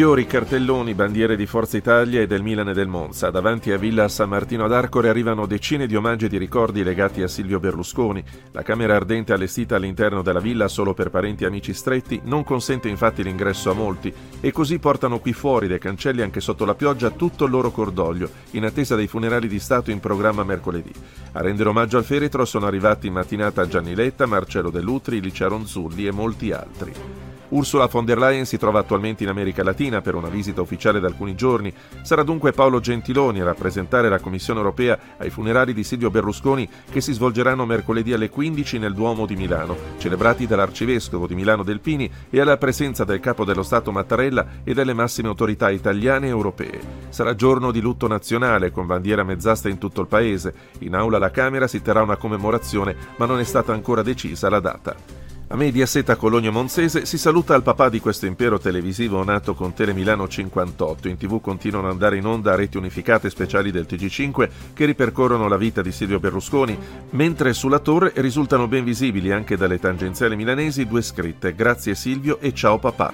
Fiori, 0.00 0.24
cartelloni, 0.24 0.94
bandiere 0.94 1.36
di 1.36 1.44
Forza 1.44 1.76
Italia 1.76 2.22
e 2.22 2.26
del 2.26 2.42
Milan 2.42 2.70
e 2.70 2.72
del 2.72 2.88
Monza. 2.88 3.28
Davanti 3.28 3.70
a 3.70 3.76
Villa 3.76 4.08
San 4.08 4.30
Martino 4.30 4.64
ad 4.64 4.72
Arcore 4.72 5.10
arrivano 5.10 5.44
decine 5.44 5.86
di 5.86 5.94
omaggi 5.94 6.24
e 6.24 6.28
di 6.30 6.38
ricordi 6.38 6.82
legati 6.82 7.20
a 7.20 7.28
Silvio 7.28 7.60
Berlusconi. 7.60 8.24
La 8.52 8.62
camera 8.62 8.96
ardente 8.96 9.34
allestita 9.34 9.76
all'interno 9.76 10.22
della 10.22 10.40
villa 10.40 10.68
solo 10.68 10.94
per 10.94 11.10
parenti 11.10 11.44
e 11.44 11.48
amici 11.48 11.74
stretti 11.74 12.18
non 12.24 12.44
consente 12.44 12.88
infatti 12.88 13.22
l'ingresso 13.22 13.70
a 13.70 13.74
molti 13.74 14.10
e 14.40 14.50
così 14.52 14.78
portano 14.78 15.18
qui 15.18 15.34
fuori 15.34 15.68
dai 15.68 15.78
cancelli 15.78 16.22
anche 16.22 16.40
sotto 16.40 16.64
la 16.64 16.74
pioggia 16.74 17.10
tutto 17.10 17.44
il 17.44 17.50
loro 17.50 17.70
cordoglio 17.70 18.30
in 18.52 18.64
attesa 18.64 18.96
dei 18.96 19.06
funerali 19.06 19.48
di 19.48 19.58
Stato 19.58 19.90
in 19.90 20.00
programma 20.00 20.44
mercoledì. 20.44 20.92
A 21.32 21.42
rendere 21.42 21.68
omaggio 21.68 21.98
al 21.98 22.04
feretro 22.04 22.46
sono 22.46 22.64
arrivati 22.64 23.08
in 23.08 23.12
mattinata 23.12 23.68
Gianni 23.68 23.94
Letta, 23.94 24.24
Marcello 24.24 24.70
Dell'Utri, 24.70 25.20
Licia 25.20 25.46
Ronzulli 25.46 26.06
e 26.06 26.10
molti 26.10 26.52
altri. 26.52 27.19
Ursula 27.50 27.86
von 27.86 28.04
der 28.04 28.18
Leyen 28.18 28.46
si 28.46 28.58
trova 28.58 28.80
attualmente 28.80 29.22
in 29.22 29.28
America 29.28 29.62
Latina 29.62 30.00
per 30.00 30.14
una 30.14 30.28
visita 30.28 30.60
ufficiale 30.60 31.00
da 31.00 31.06
alcuni 31.06 31.34
giorni. 31.34 31.72
Sarà 32.02 32.22
dunque 32.22 32.52
Paolo 32.52 32.80
Gentiloni 32.80 33.40
a 33.40 33.44
rappresentare 33.44 34.08
la 34.08 34.20
Commissione 34.20 34.60
europea 34.60 34.98
ai 35.16 35.30
funerali 35.30 35.74
di 35.74 35.84
Silvio 35.84 36.10
Berlusconi 36.10 36.68
che 36.90 37.00
si 37.00 37.12
svolgeranno 37.12 37.66
mercoledì 37.66 38.12
alle 38.12 38.30
15 38.30 38.78
nel 38.78 38.94
Duomo 38.94 39.26
di 39.26 39.36
Milano, 39.36 39.76
celebrati 39.98 40.46
dall'Arcivescovo 40.46 41.26
di 41.26 41.34
Milano 41.34 41.62
Delpini 41.62 42.10
e 42.30 42.40
alla 42.40 42.56
presenza 42.56 43.04
del 43.04 43.20
Capo 43.20 43.44
dello 43.44 43.62
Stato 43.62 43.90
Mattarella 43.90 44.46
e 44.62 44.72
delle 44.72 44.94
massime 44.94 45.28
autorità 45.28 45.70
italiane 45.70 46.26
e 46.26 46.30
europee. 46.30 46.80
Sarà 47.08 47.34
giorno 47.34 47.72
di 47.72 47.80
lutto 47.80 48.06
nazionale 48.06 48.70
con 48.70 48.86
bandiera 48.86 49.24
mezzasta 49.24 49.68
in 49.68 49.78
tutto 49.78 50.00
il 50.00 50.06
paese. 50.06 50.54
In 50.80 50.94
aula 50.94 51.16
alla 51.16 51.30
Camera 51.30 51.66
si 51.66 51.82
terrà 51.82 52.02
una 52.02 52.16
commemorazione, 52.16 52.96
ma 53.16 53.26
non 53.26 53.40
è 53.40 53.44
stata 53.44 53.72
ancora 53.72 54.02
decisa 54.02 54.48
la 54.48 54.60
data. 54.60 55.19
A 55.52 55.56
Mediaset 55.56 56.08
a 56.08 56.14
Cologno 56.14 56.52
Monzese 56.52 57.04
si 57.04 57.18
saluta 57.18 57.56
al 57.56 57.64
papà 57.64 57.88
di 57.88 57.98
questo 57.98 58.24
impero 58.24 58.60
televisivo 58.60 59.24
nato 59.24 59.54
con 59.54 59.74
Tele 59.74 59.92
Milano 59.92 60.28
58. 60.28 61.08
In 61.08 61.16
tv 61.16 61.40
continuano 61.40 61.88
ad 61.88 61.94
andare 61.94 62.18
in 62.18 62.24
onda 62.24 62.54
reti 62.54 62.76
unificate 62.76 63.28
speciali 63.28 63.72
del 63.72 63.86
TG5 63.90 64.48
che 64.72 64.84
ripercorrono 64.84 65.48
la 65.48 65.56
vita 65.56 65.82
di 65.82 65.90
Silvio 65.90 66.20
Berlusconi, 66.20 66.78
mentre 67.10 67.52
sulla 67.52 67.80
torre 67.80 68.12
risultano 68.14 68.68
ben 68.68 68.84
visibili 68.84 69.32
anche 69.32 69.56
dalle 69.56 69.80
tangenziali 69.80 70.36
milanesi 70.36 70.86
due 70.86 71.02
scritte 71.02 71.52
Grazie 71.56 71.96
Silvio 71.96 72.38
e 72.38 72.54
Ciao 72.54 72.78
papà. 72.78 73.12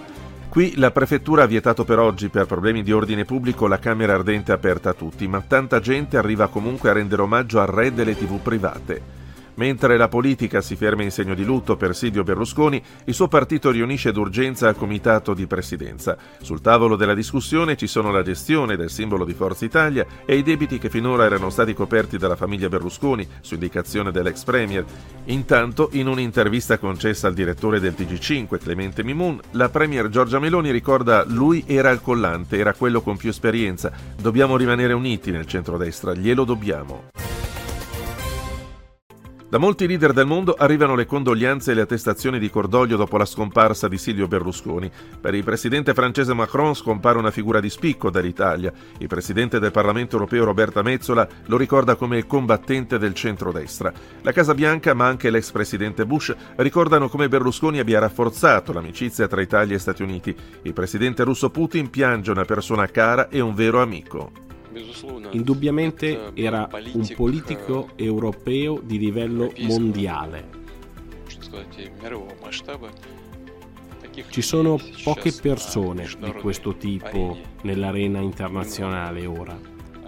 Qui 0.51 0.75
la 0.77 0.91
prefettura 0.91 1.45
ha 1.45 1.47
vietato 1.47 1.85
per 1.85 1.99
oggi, 1.99 2.29
per 2.29 2.45
problemi 2.45 2.83
di 2.83 2.93
ordine 2.93 3.25
pubblico, 3.25 3.67
la 3.67 3.79
Camera 3.79 4.13
Ardente 4.13 4.53
aperta 4.53 4.91
a 4.91 4.95
tutti, 4.95 5.27
ma 5.27 5.41
tanta 5.41 5.81
gente 5.81 6.19
arriva 6.19 6.49
comunque 6.49 6.91
a 6.91 6.93
rendere 6.93 7.23
omaggio 7.23 7.61
al 7.61 7.69
re 7.69 7.95
delle 7.95 8.15
tv 8.15 8.39
private. 8.43 9.16
Mentre 9.57 9.97
la 9.97 10.09
politica 10.09 10.61
si 10.61 10.77
ferma 10.77 11.03
in 11.03 11.11
segno 11.11 11.35
di 11.35 11.45
lutto 11.45 11.77
per 11.77 11.95
Silvio 11.97 12.23
Berlusconi, 12.23 12.83
il 13.05 13.15
suo 13.15 13.27
partito 13.29 13.71
riunisce 13.71 14.13
d'urgenza 14.13 14.69
il 14.69 14.77
comitato 14.77 15.33
di 15.33 15.47
presidenza. 15.47 16.17
Sul 16.43 16.61
tavolo 16.61 16.97
della 16.97 17.15
discussione 17.15 17.77
ci 17.77 17.87
sono 17.87 18.11
la 18.11 18.23
gestione 18.23 18.77
del 18.77 18.91
simbolo 18.91 19.25
di 19.25 19.33
Forza 19.33 19.65
Italia 19.65 20.07
e 20.27 20.37
i 20.37 20.43
debiti 20.43 20.79
che 20.79 20.91
finora 20.91 21.25
erano 21.25 21.49
stati 21.49 21.73
coperti 21.73 22.19
dalla 22.19 22.37
famiglia 22.37 22.69
Berlusconi, 22.69 23.27
su 23.41 23.55
indicazione 23.55 24.11
dell'ex 24.11 24.45
premier. 24.45 24.85
Intanto, 25.27 25.89
in 25.93 26.07
un'intervista 26.07 26.79
concessa 26.79 27.27
al 27.27 27.35
direttore 27.35 27.81
del 27.81 27.95
TG5, 27.97 28.59
Clemente 28.59 29.03
Mimun, 29.03 29.41
la 29.53 29.71
premier 29.71 30.09
Giorgia 30.11 30.39
Meloni 30.39 30.71
ricorda 30.71 31.25
lui 31.27 31.65
era 31.67 31.91
il 31.91 32.03
collante, 32.03 32.59
era 32.59 32.75
quello 32.75 33.01
con 33.01 33.17
più 33.17 33.31
esperienza. 33.31 33.91
Dobbiamo 34.21 34.57
rimanere 34.57 34.93
uniti 34.93 35.31
nel 35.31 35.47
centrodestra, 35.47 36.13
glielo 36.13 36.45
dobbiamo. 36.45 37.26
Da 39.57 39.63
molti 39.63 39.87
leader 39.87 40.13
del 40.13 40.27
mondo 40.27 40.53
arrivano 40.53 40.95
le 40.95 41.07
condoglianze 41.07 41.71
e 41.71 41.75
le 41.75 41.81
attestazioni 41.81 42.39
di 42.39 42.51
cordoglio 42.51 42.99
dopo 42.99 43.17
la 43.17 43.25
scomparsa 43.25 43.89
di 43.89 43.97
Silvio 43.97 44.29
Berlusconi. 44.29 44.91
Per 45.19 45.35
il 45.35 45.45
presidente 45.45 45.95
francese 45.95 46.35
Macron 46.35 46.75
scompare 46.75 47.17
una 47.17 47.31
figura 47.31 47.59
di 47.59 47.71
spicco 47.71 48.11
dall'Italia. 48.11 48.71
Il 48.99 49.07
presidente 49.07 49.59
del 49.59 49.71
Parlamento 49.71 50.17
europeo 50.17 50.45
Roberta 50.45 50.83
Mezzola 50.83 51.27
lo 51.47 51.57
ricorda 51.57 51.95
come 51.95 52.19
il 52.19 52.27
combattente 52.27 52.99
del 52.99 53.15
centrodestra. 53.15 53.91
La 54.21 54.33
Casa 54.33 54.53
Bianca, 54.53 54.93
ma 54.93 55.07
anche 55.07 55.31
l'ex 55.31 55.51
presidente 55.53 56.05
Bush, 56.05 56.35
ricordano 56.57 57.09
come 57.09 57.31
Berlusconi 57.31 57.79
abbia 57.79 58.01
rafforzato 58.01 58.75
l'amicizia 58.75 59.27
tra 59.27 59.41
Italia 59.41 59.77
e 59.77 59.79
Stati 59.79 60.03
Uniti. 60.03 60.37
Il 60.65 60.75
presidente 60.75 61.25
russo 61.25 61.49
Putin 61.49 61.89
piange 61.89 62.31
una 62.31 62.45
persona 62.45 62.87
cara 62.89 63.31
e 63.31 63.41
un 63.41 63.55
vero 63.55 63.81
amico. 63.81 64.46
Indubbiamente 65.31 66.33
era 66.35 66.69
un 66.93 67.09
politico 67.15 67.91
europeo 67.97 68.81
di 68.83 68.99
livello 68.99 69.53
mondiale. 69.61 70.65
Ci 74.31 74.43
sono 74.43 74.79
poche 75.03 75.33
persone 75.33 76.09
di 76.19 76.33
questo 76.33 76.77
tipo 76.77 77.37
nell'arena 77.63 78.21
internazionale 78.21 79.27
ora. 79.27 79.59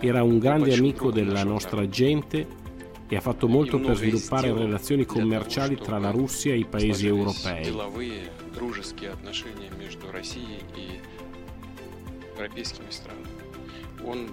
Era 0.00 0.22
un 0.22 0.38
grande 0.38 0.74
amico 0.74 1.10
della 1.10 1.44
nostra 1.44 1.88
gente 1.88 2.46
e 3.08 3.16
ha 3.16 3.20
fatto 3.20 3.48
molto 3.48 3.80
per 3.80 3.96
sviluppare 3.96 4.52
relazioni 4.52 5.06
commerciali 5.06 5.76
tra 5.76 5.98
la 5.98 6.10
Russia 6.10 6.52
e 6.52 6.58
i 6.58 6.64
paesi 6.66 7.06
europei. 7.06 7.74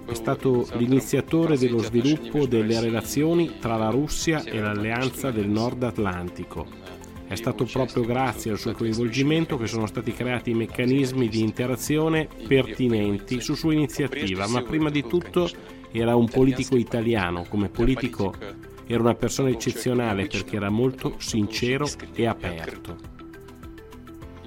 È 0.06 0.14
stato 0.14 0.66
l'iniziatore 0.76 1.58
dello 1.58 1.78
sviluppo 1.78 2.46
delle 2.46 2.80
relazioni 2.80 3.58
tra 3.58 3.76
la 3.76 3.90
Russia 3.90 4.42
e 4.42 4.58
l'Alleanza 4.58 5.30
del 5.30 5.48
Nord 5.48 5.82
Atlantico. 5.82 6.66
È 7.26 7.34
stato 7.34 7.64
proprio 7.64 8.04
grazie 8.04 8.52
al 8.52 8.58
suo 8.58 8.72
coinvolgimento 8.72 9.58
che 9.58 9.66
sono 9.66 9.86
stati 9.86 10.12
creati 10.12 10.50
i 10.50 10.54
meccanismi 10.54 11.28
di 11.28 11.40
interazione 11.40 12.28
pertinenti 12.46 13.40
su 13.40 13.54
sua 13.54 13.72
iniziativa, 13.72 14.46
ma 14.46 14.62
prima 14.62 14.90
di 14.90 15.04
tutto 15.04 15.50
era 15.90 16.14
un 16.14 16.28
politico 16.28 16.76
italiano, 16.76 17.44
come 17.48 17.68
politico 17.68 18.32
era 18.86 19.00
una 19.00 19.14
persona 19.14 19.48
eccezionale 19.48 20.26
perché 20.26 20.56
era 20.56 20.70
molto 20.70 21.16
sincero 21.18 21.88
e 22.14 22.26
aperto. 22.26 22.96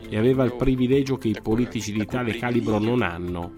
E 0.08 0.18
aveva 0.18 0.44
il 0.46 0.56
privilegio 0.56 1.18
che 1.18 1.28
i 1.28 1.38
politici 1.42 1.92
di 1.92 2.06
tale 2.06 2.38
calibro 2.38 2.80
non 2.80 3.02
hanno, 3.02 3.54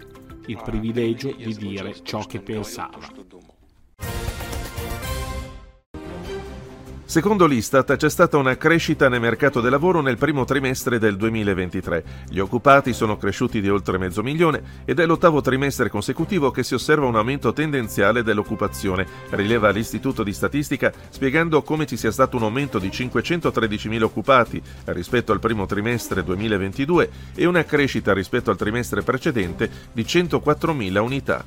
il 0.46 0.60
privilegio 0.62 1.32
di 1.32 1.54
dire 1.54 2.02
ciò 2.02 2.24
che 2.26 2.40
pensava. 2.40 2.98
Secondo 7.12 7.44
l'Istat 7.44 7.96
c'è 7.96 8.08
stata 8.08 8.38
una 8.38 8.56
crescita 8.56 9.10
nel 9.10 9.20
mercato 9.20 9.60
del 9.60 9.70
lavoro 9.70 10.00
nel 10.00 10.16
primo 10.16 10.46
trimestre 10.46 10.98
del 10.98 11.18
2023. 11.18 12.04
Gli 12.30 12.38
occupati 12.38 12.94
sono 12.94 13.18
cresciuti 13.18 13.60
di 13.60 13.68
oltre 13.68 13.98
mezzo 13.98 14.22
milione 14.22 14.80
ed 14.86 14.98
è 14.98 15.04
l'ottavo 15.04 15.42
trimestre 15.42 15.90
consecutivo 15.90 16.50
che 16.50 16.62
si 16.62 16.72
osserva 16.72 17.04
un 17.04 17.16
aumento 17.16 17.52
tendenziale 17.52 18.22
dell'occupazione, 18.22 19.06
rileva 19.32 19.68
l'Istituto 19.68 20.22
di 20.22 20.32
Statistica 20.32 20.90
spiegando 21.10 21.60
come 21.60 21.84
ci 21.84 21.98
sia 21.98 22.10
stato 22.10 22.38
un 22.38 22.44
aumento 22.44 22.78
di 22.78 22.88
513.000 22.88 24.02
occupati 24.04 24.62
rispetto 24.86 25.32
al 25.32 25.38
primo 25.38 25.66
trimestre 25.66 26.24
2022 26.24 27.10
e 27.34 27.44
una 27.44 27.66
crescita 27.66 28.14
rispetto 28.14 28.50
al 28.50 28.56
trimestre 28.56 29.02
precedente 29.02 29.70
di 29.92 30.02
104.000 30.02 30.96
unità. 30.96 31.44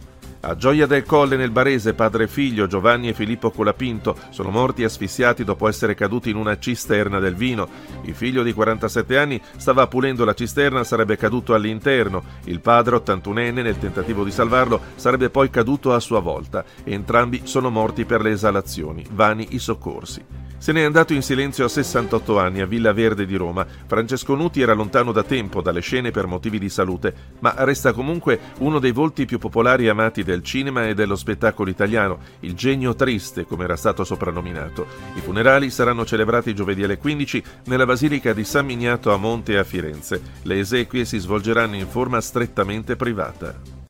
A 0.48 0.56
Gioia 0.56 0.86
del 0.86 1.06
Colle 1.06 1.38
nel 1.38 1.50
Barese, 1.50 1.96
padre 1.96 2.26
e 2.26 2.28
figlio 2.28 2.68
Giovanni 2.68 3.10
e 3.10 3.16
Filippo 3.16 3.50
Colapinto 3.50 4.16
sono 4.30 4.52
morti 4.52 4.84
asfissiati 4.84 5.44
dopo 5.44 5.68
essere 5.68 5.96
caduti 5.96 6.30
in 6.30 6.36
una 6.36 6.60
cisterna 6.60 7.18
del 7.18 7.34
vino. 7.34 7.68
Il 8.04 8.14
figlio 8.14 8.44
di 8.44 8.54
47 8.54 9.18
anni 9.18 9.42
stava 9.58 9.88
pulendo 9.88 10.24
la 10.24 10.36
cisterna, 10.36 10.84
sarebbe 10.84 11.18
caduto 11.18 11.56
all'interno. 11.56 12.24
Il 12.44 12.60
padre, 12.60 12.98
81enne, 12.98 13.64
nel 13.64 13.80
tentativo 13.80 14.24
di 14.24 14.30
salvarlo, 14.30 14.80
sarebbe 14.94 15.32
poi 15.32 15.50
caduto 15.50 15.96
a 15.96 16.00
sua 16.00 16.20
volta. 16.20 16.64
Entrambi 16.84 17.42
sono 17.46 17.72
morti 17.72 18.06
per 18.06 18.22
le 18.22 18.30
esalazioni. 18.30 19.04
Vani 19.10 19.48
i 19.56 19.58
soccorsi. 19.58 20.45
Se 20.66 20.72
n'è 20.72 20.82
andato 20.82 21.14
in 21.14 21.22
silenzio 21.22 21.64
a 21.64 21.70
68 21.70 22.40
anni 22.40 22.60
a 22.60 22.66
Villa 22.66 22.92
Verde 22.92 23.28
di 23.28 23.36
Roma. 23.36 23.68
Francesco 23.86 24.34
Nuti 24.34 24.62
era 24.62 24.74
lontano 24.74 25.12
da 25.12 25.22
tempo 25.22 25.62
dalle 25.62 25.80
scene 25.80 26.10
per 26.10 26.26
motivi 26.26 26.58
di 26.58 26.70
salute, 26.70 27.14
ma 27.42 27.54
resta 27.60 27.94
comunque 27.94 28.40
uno 28.62 28.80
dei 28.80 28.92
volti 28.92 29.26
più 29.26 29.38
popolari 29.38 29.86
e 29.86 29.90
amati 29.90 30.24
del 30.24 30.42
cinema 30.42 30.88
e 30.88 30.96
dello 30.96 31.16
spettacolo 31.16 31.70
italiano, 31.70 32.18
il 32.40 32.56
genio 32.56 32.96
triste, 32.96 33.46
come 33.46 33.66
era 33.66 33.76
stato 33.76 34.04
soprannominato. 34.04 34.88
I 35.14 35.20
funerali 35.20 35.70
saranno 35.70 36.04
celebrati 36.04 36.56
giovedì 36.56 36.84
alle 36.84 36.98
15 36.98 37.44
nella 37.66 37.86
Basilica 37.86 38.34
di 38.34 38.44
San 38.44 38.66
Miniato 38.66 39.14
a 39.14 39.18
Monte 39.18 39.60
a 39.60 39.64
Firenze. 39.64 40.20
Le 40.42 40.58
esequie 40.58 41.06
si 41.06 41.20
svolgeranno 41.20 41.76
in 41.76 41.86
forma 41.86 42.20
strettamente 42.20 42.96
privata. 42.96 43.85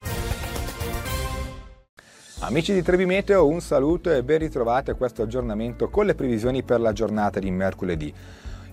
Amici 2.47 2.73
di 2.73 2.83
Trevi 2.83 3.07
Meteo, 3.07 3.47
un 3.47 3.59
saluto 3.59 4.11
e 4.11 4.21
ben 4.21 4.37
ritrovati 4.37 4.91
a 4.91 4.93
questo 4.93 5.23
aggiornamento 5.23 5.89
con 5.89 6.05
le 6.05 6.13
previsioni 6.13 6.61
per 6.61 6.79
la 6.79 6.93
giornata 6.93 7.39
di 7.39 7.49
mercoledì. 7.49 8.13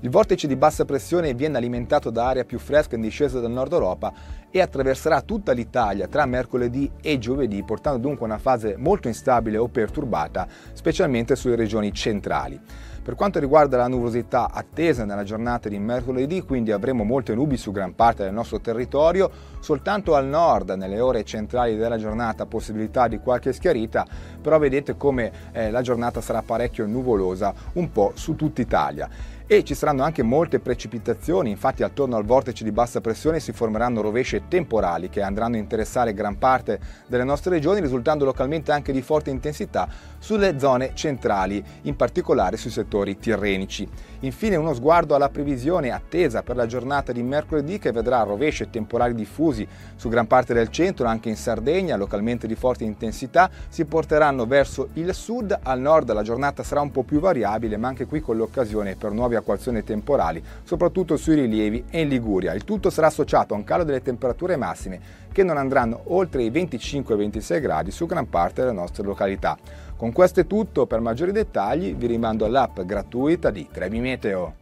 Il 0.04 0.10
vortice 0.10 0.48
di 0.48 0.56
bassa 0.56 0.84
pressione 0.84 1.32
viene 1.32 1.58
alimentato 1.58 2.10
da 2.10 2.26
aria 2.26 2.44
più 2.44 2.58
fresca 2.58 2.96
in 2.96 3.02
discesa 3.02 3.38
dal 3.38 3.52
nord 3.52 3.72
Europa 3.72 4.12
e 4.50 4.60
attraverserà 4.60 5.20
tutta 5.20 5.52
l'Italia 5.52 6.08
tra 6.08 6.26
mercoledì 6.26 6.90
e 7.00 7.18
giovedì, 7.18 7.62
portando 7.62 8.00
dunque 8.00 8.26
una 8.26 8.38
fase 8.38 8.74
molto 8.76 9.06
instabile 9.06 9.58
o 9.58 9.68
perturbata, 9.68 10.48
specialmente 10.72 11.36
sulle 11.36 11.54
regioni 11.54 11.92
centrali. 11.92 12.60
Per 13.02 13.14
quanto 13.14 13.38
riguarda 13.38 13.76
la 13.76 13.88
nuvolosità 13.88 14.50
attesa 14.50 15.04
nella 15.04 15.24
giornata 15.24 15.68
di 15.68 15.78
mercoledì, 15.78 16.42
quindi 16.42 16.72
avremo 16.72 17.04
molte 17.04 17.34
nubi 17.34 17.56
su 17.56 17.70
gran 17.70 17.94
parte 17.94 18.24
del 18.24 18.32
nostro 18.32 18.60
territorio, 18.60 19.30
soltanto 19.60 20.16
al 20.16 20.26
nord, 20.26 20.70
nelle 20.70 20.98
ore 20.98 21.24
centrali 21.24 21.76
della 21.76 21.98
giornata, 21.98 22.46
possibilità 22.46 23.06
di 23.06 23.18
qualche 23.18 23.52
schiarita, 23.52 24.06
però 24.40 24.58
vedete 24.58 24.96
come 24.96 25.32
eh, 25.52 25.70
la 25.70 25.82
giornata 25.82 26.20
sarà 26.20 26.42
parecchio 26.42 26.86
nuvolosa 26.86 27.54
un 27.74 27.90
po' 27.90 28.12
su 28.14 28.34
tutta 28.34 28.60
Italia 28.60 29.08
e 29.54 29.64
ci 29.64 29.74
saranno 29.74 30.02
anche 30.02 30.22
molte 30.22 30.60
precipitazioni, 30.60 31.50
infatti 31.50 31.82
attorno 31.82 32.16
al 32.16 32.24
vortice 32.24 32.64
di 32.64 32.72
bassa 32.72 33.02
pressione 33.02 33.38
si 33.38 33.52
formeranno 33.52 34.00
rovesce 34.00 34.48
temporali 34.48 35.10
che 35.10 35.20
andranno 35.20 35.56
a 35.56 35.58
interessare 35.58 36.14
gran 36.14 36.38
parte 36.38 36.80
delle 37.06 37.22
nostre 37.22 37.50
regioni, 37.50 37.82
risultando 37.82 38.24
localmente 38.24 38.72
anche 38.72 38.92
di 38.92 39.02
forte 39.02 39.28
intensità 39.28 39.86
sulle 40.18 40.58
zone 40.58 40.92
centrali, 40.94 41.62
in 41.82 41.96
particolare 41.96 42.56
sui 42.56 42.70
settori 42.70 43.18
tirrenici. 43.18 43.86
Infine 44.20 44.56
uno 44.56 44.72
sguardo 44.72 45.14
alla 45.14 45.28
previsione 45.28 45.90
attesa 45.90 46.42
per 46.42 46.56
la 46.56 46.64
giornata 46.64 47.12
di 47.12 47.22
mercoledì 47.22 47.78
che 47.78 47.92
vedrà 47.92 48.22
rovesce 48.22 48.70
temporali 48.70 49.14
diffusi 49.14 49.68
su 49.96 50.08
gran 50.08 50.26
parte 50.26 50.54
del 50.54 50.70
centro, 50.70 51.06
anche 51.06 51.28
in 51.28 51.36
Sardegna, 51.36 51.96
localmente 51.96 52.46
di 52.46 52.54
forte 52.54 52.84
intensità, 52.84 53.50
si 53.68 53.84
porteranno 53.84 54.46
verso 54.46 54.88
il 54.94 55.12
sud, 55.12 55.58
al 55.62 55.80
nord 55.80 56.10
la 56.10 56.22
giornata 56.22 56.62
sarà 56.62 56.80
un 56.80 56.90
po' 56.90 57.02
più 57.02 57.20
variabile, 57.20 57.76
ma 57.76 57.88
anche 57.88 58.06
qui 58.06 58.20
con 58.20 58.38
l'occasione 58.38 58.96
per 58.96 59.10
nuovi 59.10 59.40
acquazioni 59.42 59.84
temporali, 59.84 60.42
soprattutto 60.64 61.16
sui 61.16 61.34
rilievi 61.34 61.84
e 61.90 62.00
in 62.00 62.08
Liguria. 62.08 62.54
Il 62.54 62.64
tutto 62.64 62.90
sarà 62.90 63.08
associato 63.08 63.54
a 63.54 63.56
un 63.56 63.64
calo 63.64 63.84
delle 63.84 64.02
temperature 64.02 64.56
massime 64.56 65.20
che 65.30 65.42
non 65.42 65.56
andranno 65.56 66.00
oltre 66.06 66.42
i 66.42 66.50
25-26 66.50 67.60
gradi 67.60 67.90
su 67.90 68.06
gran 68.06 68.28
parte 68.28 68.62
delle 68.62 68.72
nostre 68.72 69.04
località. 69.04 69.58
Con 69.96 70.12
questo 70.12 70.40
è 70.40 70.46
tutto, 70.46 70.86
per 70.86 71.00
maggiori 71.00 71.32
dettagli 71.32 71.94
vi 71.94 72.06
rimando 72.06 72.44
all'app 72.44 72.80
gratuita 72.80 73.50
di 73.50 73.68
Trebi 73.70 74.00
Meteo. 74.00 74.61